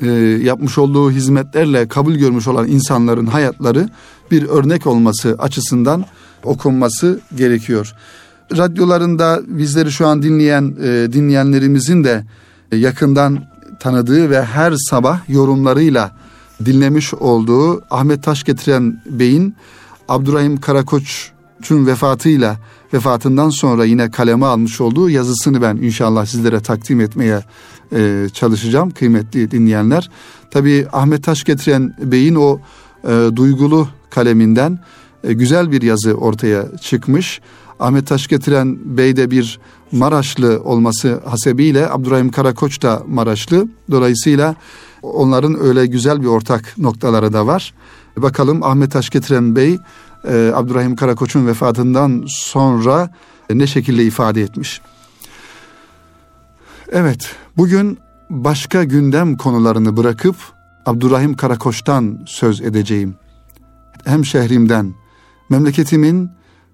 [0.00, 0.06] e,
[0.42, 3.88] yapmış olduğu hizmetlerle kabul görmüş olan insanların hayatları
[4.30, 6.04] bir örnek olması açısından
[6.44, 7.94] okunması gerekiyor.
[8.56, 12.24] Radyolarında bizleri şu an dinleyen e, dinleyenlerimizin de
[12.72, 13.44] yakından
[13.80, 16.23] tanıdığı ve her sabah yorumlarıyla
[16.64, 19.54] dinlemiş olduğu Ahmet Taş getiren Bey'in
[20.08, 22.56] Abdurrahim Karakoç'un vefatıyla
[22.92, 27.40] vefatından sonra yine kaleme almış olduğu yazısını ben inşallah sizlere takdim etmeye
[27.92, 30.10] e, çalışacağım kıymetli dinleyenler.
[30.50, 32.60] Tabi Ahmet Taş getiren Bey'in o
[33.04, 34.78] e, duygulu kaleminden
[35.24, 37.40] e, güzel bir yazı ortaya çıkmış.
[37.80, 39.60] Ahmet Taş getiren Bey de bir
[39.92, 43.68] Maraşlı olması hasebiyle Abdurrahim Karakoç da Maraşlı.
[43.90, 44.54] Dolayısıyla
[45.12, 47.74] onların öyle güzel bir ortak noktaları da var.
[48.16, 49.78] Bakalım Ahmet Taş getiren Bey
[50.28, 53.10] e, Abdurrahim Karakoç'un vefatından sonra
[53.50, 54.80] ne şekilde ifade etmiş.
[56.92, 57.98] Evet, bugün
[58.30, 60.36] başka gündem konularını bırakıp
[60.86, 63.14] Abdurrahim Karakoç'tan söz edeceğim.
[64.04, 64.94] Hem şehrimden,
[65.50, 66.30] memleketimin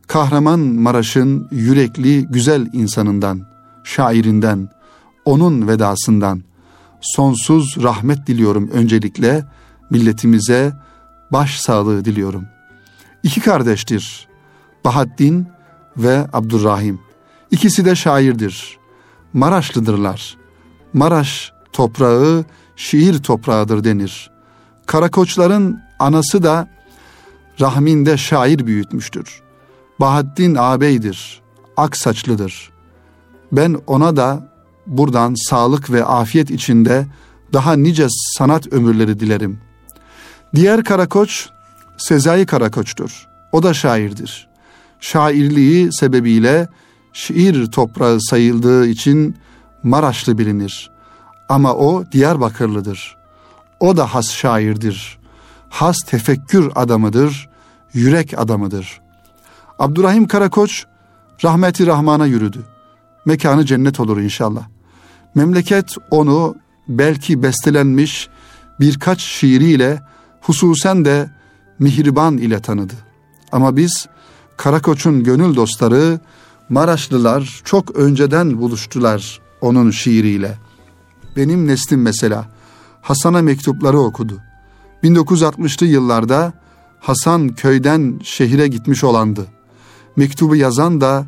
[0.06, 3.40] Kahraman Maraş'ın yürekli güzel insanından
[3.84, 4.68] şairinden,
[5.24, 6.42] onun vedasından
[7.00, 9.44] sonsuz rahmet diliyorum öncelikle
[9.90, 10.72] milletimize
[11.32, 12.46] baş sağlığı diliyorum.
[13.22, 14.28] İki kardeştir
[14.84, 15.48] Bahaddin
[15.96, 17.00] ve Abdurrahim.
[17.50, 18.78] İkisi de şairdir.
[19.32, 20.36] Maraşlıdırlar.
[20.92, 22.44] Maraş toprağı
[22.76, 24.30] şiir toprağıdır denir.
[24.86, 26.68] Karakoçların anası da
[27.60, 29.42] rahminde şair büyütmüştür.
[30.00, 31.42] Bahaddin ağabeydir,
[31.76, 32.70] ak saçlıdır.
[33.52, 34.49] Ben ona da
[34.90, 37.06] buradan sağlık ve afiyet içinde
[37.52, 39.60] daha nice sanat ömürleri dilerim.
[40.54, 41.48] Diğer Karakoç
[41.98, 43.28] Sezai Karakoç'tur.
[43.52, 44.48] O da şairdir.
[45.00, 46.68] Şairliği sebebiyle
[47.12, 49.36] şiir toprağı sayıldığı için
[49.82, 50.90] Maraşlı bilinir.
[51.48, 53.16] Ama o Diyarbakırlıdır.
[53.80, 55.18] O da has şairdir.
[55.68, 57.48] Has tefekkür adamıdır,
[57.94, 59.00] yürek adamıdır.
[59.78, 60.84] Abdurrahim Karakoç
[61.44, 62.58] rahmeti rahmana yürüdü.
[63.24, 64.62] Mekanı cennet olur inşallah.
[65.34, 66.56] Memleket onu
[66.88, 68.28] belki bestelenmiş
[68.80, 70.02] birkaç şiiriyle
[70.40, 71.30] hususen de
[71.78, 72.94] mihriban ile tanıdı.
[73.52, 74.06] Ama biz
[74.56, 76.20] Karakoç'un gönül dostları
[76.68, 80.58] Maraşlılar çok önceden buluştular onun şiiriyle.
[81.36, 82.48] Benim neslim mesela
[83.02, 84.40] Hasan'a mektupları okudu.
[85.04, 86.52] 1960'lı yıllarda
[87.00, 89.46] Hasan köyden şehire gitmiş olandı.
[90.16, 91.26] Mektubu yazan da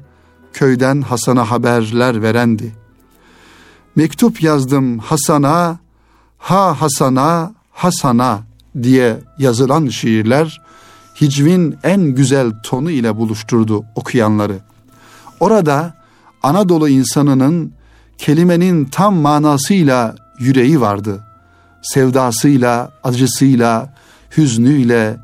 [0.53, 2.82] köyden Hasan'a haberler verendi.
[3.97, 5.79] Mektup yazdım Hasan'a,
[6.39, 8.41] ha Hasan'a, Hasan'a
[8.83, 10.61] diye yazılan şiirler
[11.21, 14.59] hicvin en güzel tonu ile buluşturdu okuyanları.
[15.41, 15.95] Orada
[16.43, 17.73] Anadolu insanının
[18.19, 21.25] kelimenin tam manasıyla yüreği vardı.
[21.83, 23.95] Sevdasıyla, acısıyla,
[24.37, 25.17] hüznüyle,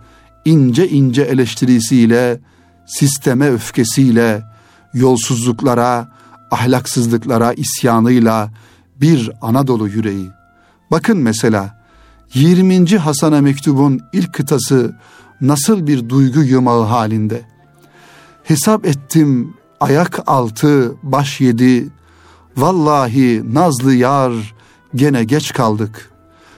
[0.44, 2.40] ince ince eleştirisiyle,
[2.86, 4.42] sisteme öfkesiyle,
[4.94, 6.08] yolsuzluklara,
[6.50, 8.50] ahlaksızlıklara isyanıyla
[9.00, 10.28] bir Anadolu yüreği.
[10.90, 11.78] Bakın mesela
[12.34, 12.96] 20.
[12.96, 14.96] Hasan'a mektubun ilk kıtası
[15.40, 17.42] nasıl bir duygu yumağı halinde.
[18.44, 21.88] Hesap ettim ayak altı baş yedi,
[22.56, 24.54] vallahi nazlı yar
[24.94, 26.10] gene geç kaldık.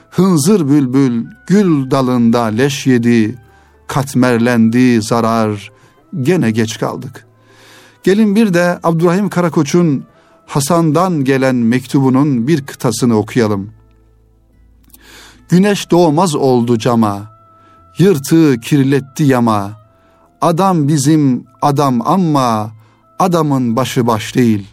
[0.09, 3.35] Hınzır bülbül gül dalında leş yedi,
[3.87, 5.71] katmerlendi zarar,
[6.21, 7.27] gene geç kaldık.
[8.03, 10.05] Gelin bir de Abdurrahim Karakoç'un
[10.45, 13.71] Hasan'dan gelen mektubunun bir kıtasını okuyalım.
[15.49, 17.31] Güneş doğmaz oldu cama,
[17.97, 19.71] yırtığı kirletti yama.
[20.41, 22.71] Adam bizim adam ama
[23.19, 24.67] adamın başı baş değil.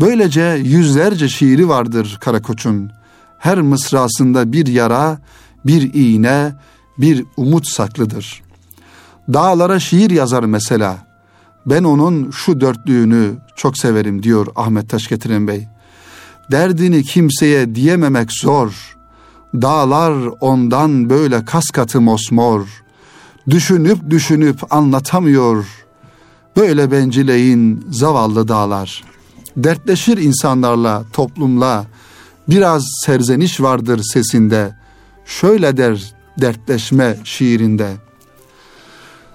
[0.00, 2.90] Böylece yüzlerce şiiri vardır Karakoç'un.
[3.38, 5.18] Her mısrasında bir yara,
[5.66, 6.52] bir iğne,
[6.98, 8.42] bir umut saklıdır.
[9.32, 11.11] Dağlara şiir yazar mesela.
[11.66, 15.68] Ben onun şu dörtlüğünü çok severim diyor Ahmet Taşgetiren Bey.
[16.50, 18.96] Derdini kimseye diyememek zor.
[19.54, 22.82] Dağlar ondan böyle kas katı mosmor.
[23.50, 25.66] Düşünüp düşünüp anlatamıyor.
[26.56, 29.04] Böyle bencileyin zavallı dağlar.
[29.56, 31.86] Dertleşir insanlarla, toplumla.
[32.48, 34.76] Biraz serzeniş vardır sesinde.
[35.24, 37.96] Şöyle der dertleşme şiirinde.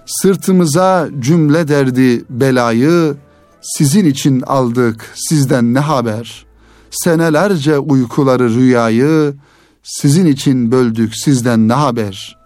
[0.08, 3.15] Sırtımıza cümle derdi belayı,
[3.62, 6.46] sizin için aldık sizden ne haber?
[6.91, 9.36] Senelerce uykuları rüyayı,
[9.84, 12.38] sizin için böldük sizden ne haber?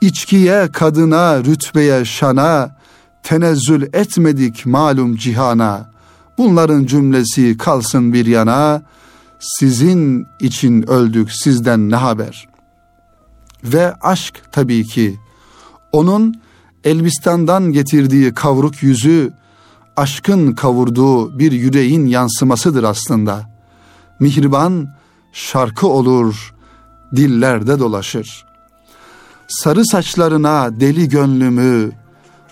[0.00, 2.76] İçkiye, kadına, rütbeye, şana,
[3.22, 5.90] tenezzül etmedik malum cihana.
[6.38, 8.82] Bunların cümlesi kalsın bir yana,
[9.38, 12.48] sizin için öldük sizden ne haber?
[13.64, 15.16] Ve aşk tabii ki,
[15.92, 16.34] onun
[16.84, 19.32] Elbistan'dan getirdiği kavruk yüzü,
[19.96, 23.50] aşkın kavurduğu bir yüreğin yansımasıdır aslında.
[24.20, 24.88] Mihriban
[25.32, 26.54] şarkı olur,
[27.16, 28.44] dillerde dolaşır.
[29.48, 31.92] Sarı saçlarına deli gönlümü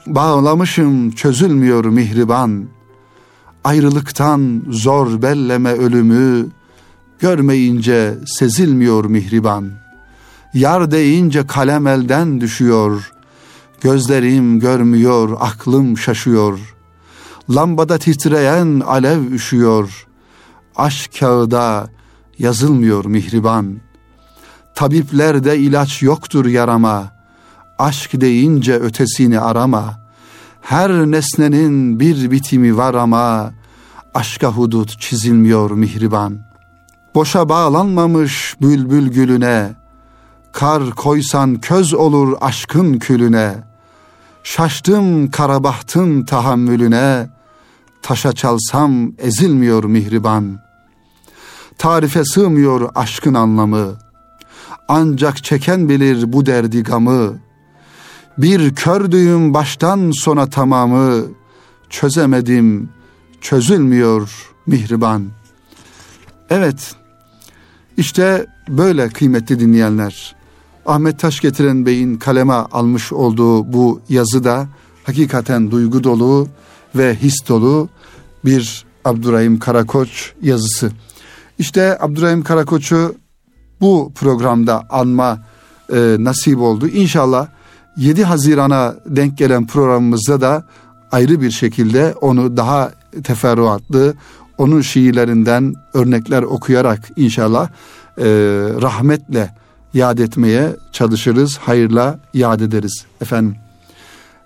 [0.07, 2.69] bağlamışım çözülmüyor mihriban.
[3.65, 6.47] Ayrılıktan zor belleme ölümü
[7.19, 9.71] görmeyince sezilmiyor mihriban.
[10.55, 13.13] Yar deyince kalem elden düşüyor.
[13.81, 16.77] Gözlerim görmüyor, aklım şaşıyor.
[17.51, 20.07] Lambada titreyen alev üşüyor.
[20.77, 21.91] Aşk kağıda
[22.39, 23.77] yazılmıyor mihriban.
[24.75, 27.13] Tabiplerde ilaç yoktur yarama.
[27.79, 30.07] Aşk deyince ötesini arama.
[30.61, 33.53] Her nesnenin bir bitimi var ama
[34.15, 36.39] aşka hudut çizilmiyor mihriban.
[37.15, 39.75] Boşa bağlanmamış bülbül gülüne,
[40.53, 43.55] kar koysan köz olur aşkın külüne.
[44.47, 47.29] Şaştım karabahtın tahammülüne,
[48.03, 50.59] taşa çalsam ezilmiyor mihriban.
[51.79, 53.95] Tarife sığmıyor aşkın anlamı.
[54.89, 57.39] Ancak çeken bilir bu derdi gamı.
[58.39, 61.25] Bir kördüğüm baştan sona tamamı.
[61.91, 62.91] Çözemedim,
[63.41, 65.27] çözülmüyor mihriban.
[66.51, 66.95] Evet,
[67.97, 70.36] işte böyle kıymetli dinleyenler.
[70.87, 74.69] Ahmet Taş getiren Bey'in kaleme almış olduğu bu yazı da
[75.05, 76.49] hakikaten duygu dolu
[76.97, 77.89] ve his dolu
[78.45, 80.91] bir Abdurrahim Karakoç yazısı.
[81.59, 83.15] İşte Abdurrahim Karakoç'u
[83.81, 85.39] bu programda anma
[85.93, 86.89] e, nasip oldu.
[86.89, 87.49] İnşallah
[87.97, 90.67] 7 Haziran'a denk gelen programımızda da
[91.13, 92.93] ayrı bir şekilde onu daha
[93.25, 94.15] teferruatlı,
[94.59, 97.69] onun şiirlerinden örnekler okuyarak inşallah
[98.19, 98.25] e,
[98.83, 99.55] rahmetle
[99.95, 103.57] yad etmeye çalışırız, hayırla yad ederiz efendim.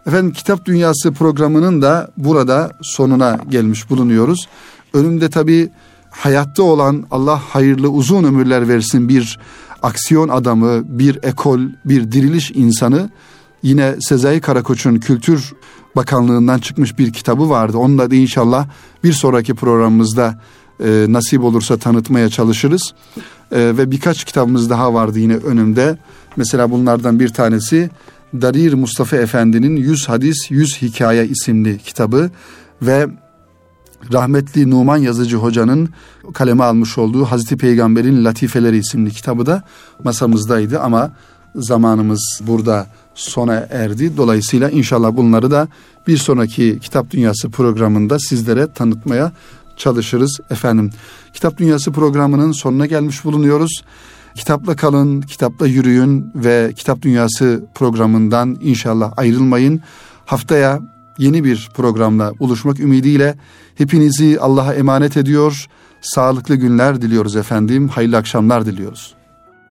[0.06, 4.48] Efendim Kitap Dünyası programının da burada sonuna gelmiş bulunuyoruz.
[4.92, 5.70] Önümde tabi
[6.10, 9.38] hayatta olan Allah hayırlı uzun ömürler versin bir
[9.82, 13.10] aksiyon adamı, bir ekol, bir diriliş insanı.
[13.62, 15.52] Yine Sezai Karakoç'un Kültür
[15.96, 17.78] Bakanlığı'ndan çıkmış bir kitabı vardı.
[17.78, 18.66] Onunla da inşallah
[19.04, 20.40] bir sonraki programımızda
[20.84, 22.94] e, nasip olursa tanıtmaya çalışırız.
[23.52, 25.98] E, ve birkaç kitabımız daha vardı yine önümde.
[26.36, 27.90] Mesela bunlardan bir tanesi
[28.34, 32.30] Darir Mustafa Efendi'nin 100 Hadis 100 Hikaye isimli kitabı
[32.82, 33.06] ve
[34.12, 35.88] rahmetli Numan Yazıcı Hoca'nın
[36.34, 39.62] kaleme almış olduğu Hazreti Peygamber'in Latifeleri isimli kitabı da
[40.04, 41.12] masamızdaydı ama
[41.54, 44.16] zamanımız burada sona erdi.
[44.16, 45.68] Dolayısıyla inşallah bunları da
[46.06, 49.32] bir sonraki Kitap Dünyası programında sizlere tanıtmaya
[49.80, 50.90] çalışırız efendim.
[51.34, 53.84] Kitap Dünyası programının sonuna gelmiş bulunuyoruz.
[54.34, 59.80] Kitapla kalın, kitapla yürüyün ve Kitap Dünyası programından inşallah ayrılmayın.
[60.26, 60.80] Haftaya
[61.18, 63.34] yeni bir programla buluşmak ümidiyle
[63.74, 65.66] hepinizi Allah'a emanet ediyor.
[66.00, 67.88] Sağlıklı günler diliyoruz efendim.
[67.88, 69.19] Hayırlı akşamlar diliyoruz.